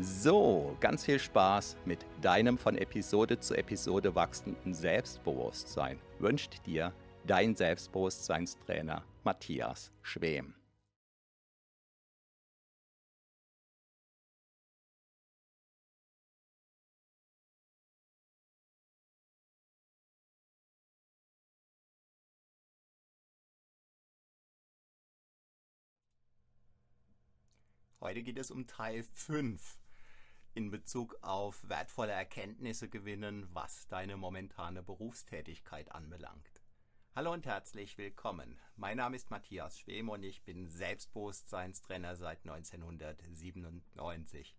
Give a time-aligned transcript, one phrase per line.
[0.00, 6.92] So, ganz viel Spaß mit deinem von Episode zu Episode wachsenden Selbstbewusstsein wünscht dir
[7.24, 10.54] dein Selbstbewusstseinstrainer Matthias Schwem.
[28.00, 29.83] Heute geht es um Teil 5
[30.54, 36.62] in Bezug auf wertvolle Erkenntnisse gewinnen, was deine momentane Berufstätigkeit anbelangt.
[37.16, 38.60] Hallo und herzlich willkommen.
[38.76, 44.56] Mein Name ist Matthias Schwem und ich bin Selbstbewusstseinstrainer seit 1997.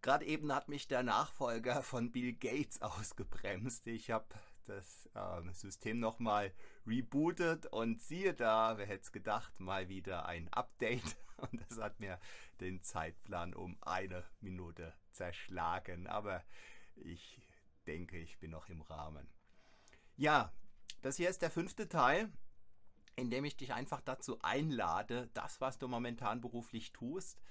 [0.00, 3.86] Gerade eben hat mich der Nachfolger von Bill Gates ausgebremst.
[3.86, 4.34] Ich habe
[4.66, 6.52] das äh, System nochmal
[6.86, 12.00] rebootet und siehe da, wer hätte es gedacht, mal wieder ein Update und das hat
[12.00, 12.18] mir
[12.60, 16.06] den Zeitplan um eine Minute zerschlagen.
[16.06, 16.42] Aber
[16.96, 17.40] ich
[17.86, 19.28] denke, ich bin noch im Rahmen.
[20.16, 20.52] Ja,
[21.02, 22.30] das hier ist der fünfte Teil,
[23.16, 27.42] in dem ich dich einfach dazu einlade, das, was du momentan beruflich tust,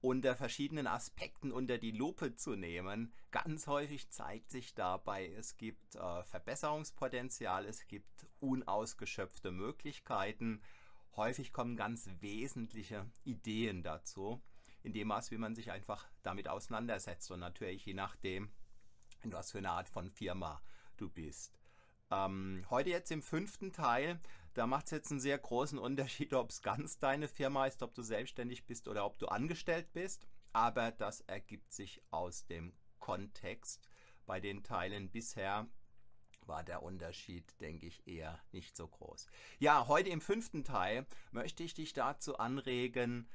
[0.00, 3.12] unter verschiedenen Aspekten unter die Lupe zu nehmen.
[3.30, 10.60] Ganz häufig zeigt sich dabei, es gibt äh, Verbesserungspotenzial, es gibt unausgeschöpfte Möglichkeiten.
[11.16, 14.42] Häufig kommen ganz wesentliche Ideen dazu,
[14.82, 18.50] in dem Maß, wie man sich einfach damit auseinandersetzt und natürlich je nachdem,
[19.22, 20.62] in was für eine Art von Firma
[20.98, 21.58] du bist.
[22.10, 24.20] Ähm, heute jetzt im fünften Teil,
[24.56, 27.94] da macht es jetzt einen sehr großen Unterschied, ob es ganz deine Firma ist, ob
[27.94, 30.26] du selbstständig bist oder ob du angestellt bist.
[30.52, 33.88] Aber das ergibt sich aus dem Kontext.
[34.24, 35.68] Bei den Teilen bisher
[36.46, 39.26] war der Unterschied, denke ich, eher nicht so groß.
[39.58, 43.28] Ja, heute im fünften Teil möchte ich dich dazu anregen,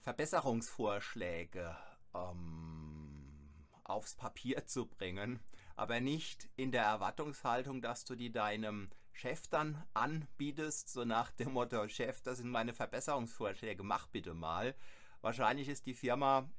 [0.00, 1.76] Verbesserungsvorschläge
[2.14, 5.38] ähm, aufs Papier zu bringen
[5.80, 11.54] aber nicht in der Erwartungshaltung, dass du die deinem Chef dann anbietest, so nach dem
[11.54, 14.74] Motto, Chef, das sind meine Verbesserungsvorschläge, mach bitte mal.
[15.22, 16.50] Wahrscheinlich ist die Firma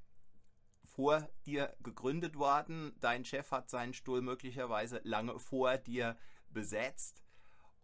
[0.83, 6.17] vor dir gegründet worden, dein Chef hat seinen Stuhl möglicherweise lange vor dir
[6.49, 7.21] besetzt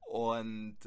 [0.08, 0.80] und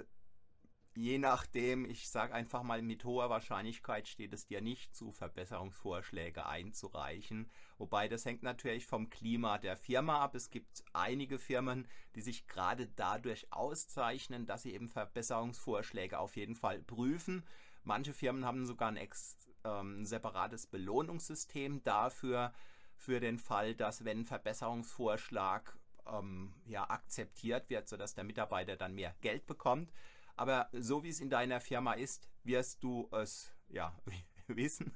[0.94, 6.46] je nachdem, ich sage einfach mal, mit hoher Wahrscheinlichkeit steht es dir nicht zu, Verbesserungsvorschläge
[6.46, 7.50] einzureichen.
[7.78, 10.34] Wobei das hängt natürlich vom Klima der Firma ab.
[10.34, 16.56] Es gibt einige Firmen, die sich gerade dadurch auszeichnen, dass sie eben Verbesserungsvorschläge auf jeden
[16.56, 17.44] Fall prüfen.
[17.84, 22.52] Manche Firmen haben sogar ein ex, ähm, separates Belohnungssystem dafür,
[23.00, 25.74] für den Fall, dass wenn ein Verbesserungsvorschlag
[26.06, 29.90] ähm, ja, akzeptiert wird, sodass der Mitarbeiter dann mehr Geld bekommt.
[30.36, 33.96] Aber so wie es in deiner Firma ist, wirst du es ja
[34.46, 34.94] wissen.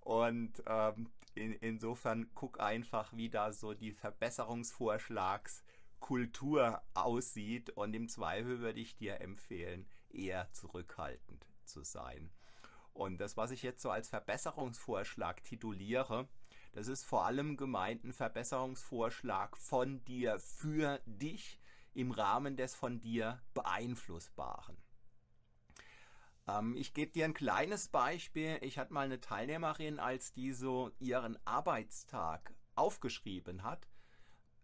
[0.00, 7.70] Und ähm, in, insofern guck einfach, wie da so die Verbesserungsvorschlagskultur aussieht.
[7.70, 12.30] Und im Zweifel würde ich dir empfehlen, eher zurückhaltend zu sein.
[12.92, 16.28] Und das, was ich jetzt so als Verbesserungsvorschlag tituliere,
[16.72, 21.58] das ist vor allem gemeint ein Verbesserungsvorschlag von dir für dich,
[21.94, 24.76] im Rahmen des von dir beeinflussbaren.
[26.46, 28.58] Ähm, ich gebe dir ein kleines Beispiel.
[28.60, 33.88] Ich hatte mal eine Teilnehmerin, als die so ihren Arbeitstag aufgeschrieben hat,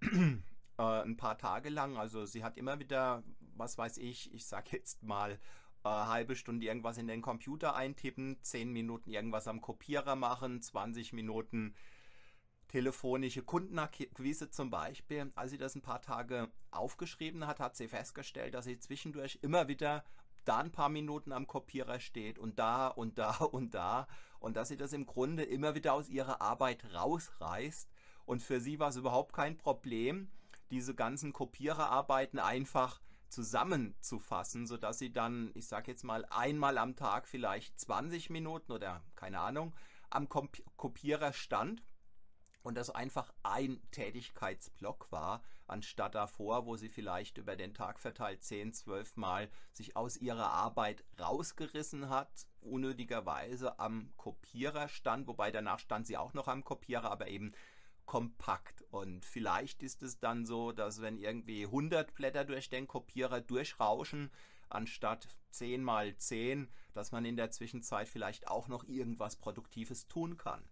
[0.02, 0.40] äh,
[0.78, 1.96] ein paar Tage lang.
[1.96, 3.22] Also sie hat immer wieder,
[3.54, 5.38] was weiß ich, ich sag jetzt mal,
[5.82, 11.14] eine halbe Stunde irgendwas in den Computer eintippen, zehn Minuten irgendwas am Kopierer machen, 20
[11.14, 11.74] Minuten
[12.70, 15.30] telefonische Kundenakquise zum Beispiel.
[15.34, 19.66] Als sie das ein paar Tage aufgeschrieben hat, hat sie festgestellt, dass sie zwischendurch immer
[19.66, 20.04] wieder
[20.44, 24.06] da ein paar Minuten am Kopierer steht und da und da und da
[24.38, 27.90] und dass sie das im Grunde immer wieder aus ihrer Arbeit rausreißt.
[28.24, 30.30] Und für sie war es überhaupt kein Problem,
[30.70, 37.26] diese ganzen Kopiererarbeiten einfach zusammenzufassen, sodass sie dann, ich sage jetzt mal, einmal am Tag
[37.26, 39.74] vielleicht 20 Minuten oder keine Ahnung
[40.10, 41.82] am Kopierer stand
[42.62, 48.42] und das einfach ein Tätigkeitsblock war, anstatt davor, wo sie vielleicht über den Tag verteilt
[48.42, 55.78] 10, 12 Mal sich aus ihrer Arbeit rausgerissen hat, unnötigerweise am Kopierer stand, wobei danach
[55.78, 57.52] stand sie auch noch am Kopierer, aber eben
[58.04, 58.82] kompakt.
[58.90, 64.30] Und vielleicht ist es dann so, dass wenn irgendwie 100 Blätter durch den Kopierer durchrauschen,
[64.68, 70.36] anstatt 10 mal 10, dass man in der Zwischenzeit vielleicht auch noch irgendwas Produktives tun
[70.36, 70.64] kann.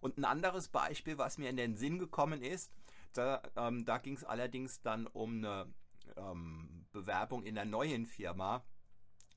[0.00, 2.72] Und ein anderes Beispiel, was mir in den Sinn gekommen ist,
[3.12, 5.72] da, ähm, da ging es allerdings dann um eine
[6.16, 8.64] ähm, Bewerbung in einer neuen Firma.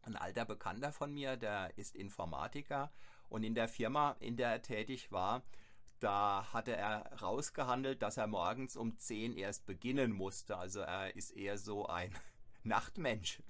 [0.01, 2.91] Ein alter Bekannter von mir, der ist Informatiker
[3.29, 5.43] und in der Firma, in der er tätig war,
[5.99, 10.57] da hatte er rausgehandelt, dass er morgens um 10 erst beginnen musste.
[10.57, 12.13] Also er ist eher so ein
[12.63, 13.41] Nachtmensch.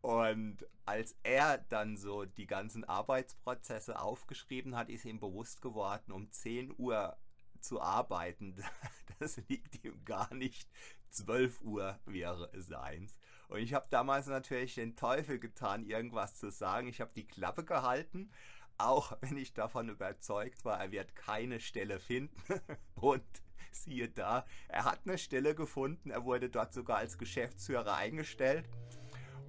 [0.00, 6.30] Und als er dann so die ganzen Arbeitsprozesse aufgeschrieben hat, ist ihm bewusst geworden, um
[6.30, 7.16] 10 Uhr
[7.60, 8.54] zu arbeiten,
[9.18, 10.70] das liegt ihm gar nicht.
[11.10, 13.16] 12 Uhr wäre seins.
[13.48, 16.86] Und ich habe damals natürlich den Teufel getan, irgendwas zu sagen.
[16.86, 18.30] Ich habe die Klappe gehalten,
[18.76, 22.36] auch wenn ich davon überzeugt war, er wird keine Stelle finden.
[22.94, 23.24] Und
[23.72, 26.10] siehe da, er hat eine Stelle gefunden.
[26.10, 28.68] Er wurde dort sogar als Geschäftsführer eingestellt.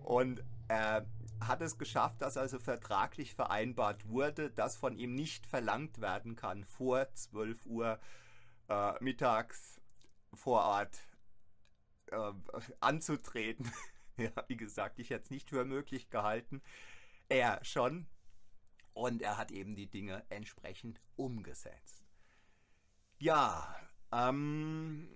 [0.09, 1.05] Und er
[1.39, 6.63] hat es geschafft, dass also vertraglich vereinbart wurde, dass von ihm nicht verlangt werden kann,
[6.63, 7.99] vor 12 Uhr
[8.69, 9.79] äh, mittags
[10.33, 10.99] vor Ort
[12.07, 12.31] äh,
[12.79, 13.71] anzutreten.
[14.17, 16.63] ja, wie gesagt, ich hätte es nicht für möglich gehalten.
[17.27, 18.07] Er schon.
[18.93, 22.03] Und er hat eben die Dinge entsprechend umgesetzt.
[23.19, 23.75] Ja,
[24.11, 25.07] ähm,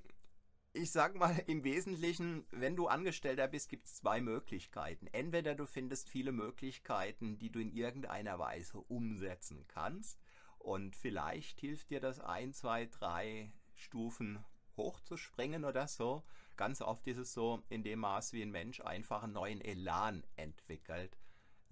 [0.73, 5.07] ich sag mal im Wesentlichen, wenn du Angestellter bist, gibt es zwei Möglichkeiten.
[5.11, 10.19] Entweder du findest viele Möglichkeiten, die du in irgendeiner Weise umsetzen kannst
[10.57, 14.43] und vielleicht hilft dir das ein, zwei, drei Stufen
[14.75, 16.23] hochzuspringen oder so.
[16.55, 20.23] Ganz oft ist es so, in dem Maß wie ein Mensch einfach einen neuen Elan
[20.35, 21.17] entwickelt,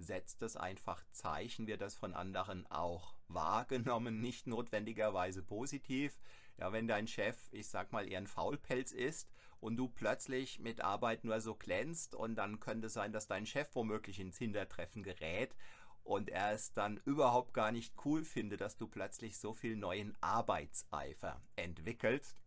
[0.01, 6.19] setzt es einfach Zeichen, wird das von anderen auch wahrgenommen, nicht notwendigerweise positiv.
[6.57, 10.81] Ja, wenn dein Chef, ich sag mal, eher ein Faulpelz ist und du plötzlich mit
[10.81, 15.03] Arbeit nur so glänzt und dann könnte es sein, dass dein Chef womöglich ins Hintertreffen
[15.03, 15.55] gerät
[16.03, 20.17] und er es dann überhaupt gar nicht cool findet, dass du plötzlich so viel neuen
[20.21, 22.41] Arbeitseifer entwickelst.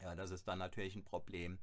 [0.00, 1.58] Ja, das ist dann natürlich ein Problem,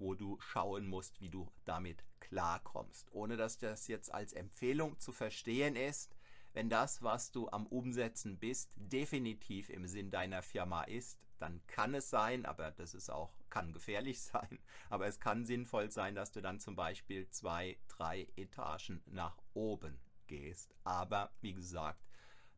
[0.00, 3.12] wo du schauen musst, wie du damit klarkommst.
[3.12, 6.16] Ohne dass das jetzt als Empfehlung zu verstehen ist,
[6.52, 11.94] wenn das, was du am Umsetzen bist, definitiv im Sinn deiner Firma ist, dann kann
[11.94, 14.58] es sein, aber das ist auch, kann gefährlich sein,
[14.88, 20.00] aber es kann sinnvoll sein, dass du dann zum Beispiel zwei, drei Etagen nach oben
[20.26, 20.74] gehst.
[20.84, 22.04] Aber wie gesagt,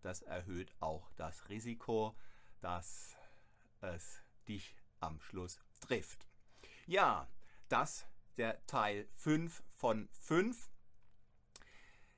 [0.00, 2.16] das erhöht auch das Risiko,
[2.60, 3.16] dass
[3.80, 6.31] es dich am Schluss trifft.
[6.92, 7.26] Ja,
[7.70, 8.06] das
[8.36, 10.70] der Teil 5 von 5.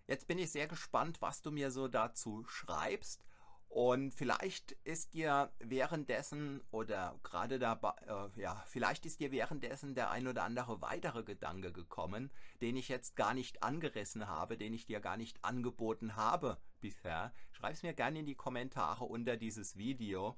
[0.08, 3.24] Jetzt bin ich sehr gespannt, was du mir so dazu schreibst.
[3.68, 10.10] Und vielleicht ist dir währenddessen oder gerade dabei, äh, ja, vielleicht ist dir währenddessen der
[10.10, 14.86] ein oder andere weitere Gedanke gekommen, den ich jetzt gar nicht angerissen habe, den ich
[14.86, 17.32] dir gar nicht angeboten habe bisher.
[17.52, 20.36] Schreib es mir gerne in die Kommentare unter dieses Video.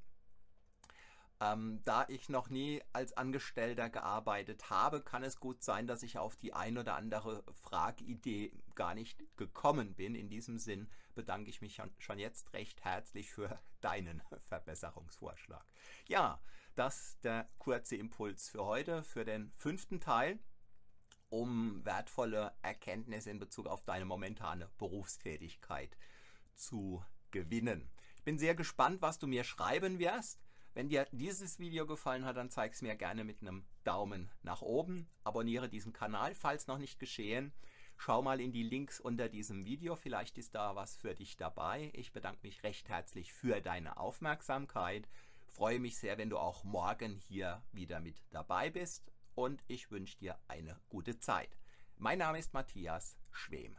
[1.39, 6.17] Ähm, da ich noch nie als Angestellter gearbeitet habe, kann es gut sein, dass ich
[6.17, 10.15] auf die ein oder andere Fragidee gar nicht gekommen bin.
[10.15, 15.65] In diesem Sinn bedanke ich mich schon jetzt recht herzlich für deinen Verbesserungsvorschlag.
[16.09, 16.41] Ja,
[16.75, 20.39] das der kurze Impuls für heute, für den fünften Teil,
[21.29, 25.97] um wertvolle Erkenntnisse in Bezug auf deine momentane Berufstätigkeit
[26.55, 27.91] zu gewinnen.
[28.17, 30.46] Ich bin sehr gespannt, was du mir schreiben wirst.
[30.77, 34.61] Wenn dir dieses Video gefallen hat, dann zeig es mir gerne mit einem Daumen nach
[34.61, 35.09] oben.
[35.25, 37.55] Abonniere diesen Kanal, falls noch nicht geschehen.
[37.97, 41.91] Schau mal in die Links unter diesem Video, vielleicht ist da was für dich dabei.
[41.95, 45.09] Ich bedanke mich recht herzlich für deine Aufmerksamkeit.
[45.47, 50.19] Freue mich sehr, wenn du auch morgen hier wieder mit dabei bist und ich wünsche
[50.19, 51.57] dir eine gute Zeit.
[51.97, 53.79] Mein Name ist Matthias Schwem.